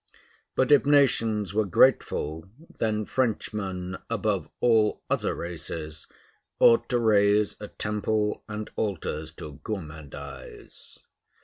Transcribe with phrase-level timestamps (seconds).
[0.55, 6.07] But if nations were grateful, then Frenchmen, above all other races,
[6.59, 10.97] ought to raise a temple and altars to "Gourmandise."